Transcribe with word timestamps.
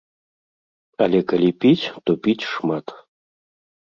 Але 1.05 1.19
калі 1.31 1.49
піць, 1.65 1.85
то 2.07 2.11
піць 2.25 2.47
шмат. 2.55 2.85